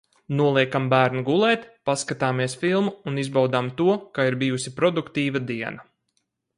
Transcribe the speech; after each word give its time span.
Noliekam 0.37 0.87
bērnu 0.93 1.21
gulēt, 1.27 1.67
paskatāmies 1.91 2.57
filmu 2.63 2.95
un 3.13 3.23
izbaudām 3.27 3.71
to, 3.83 4.01
ka 4.17 4.29
ir 4.33 4.43
bijusi 4.45 4.77
produktīva 4.83 5.45
diena. 5.55 5.91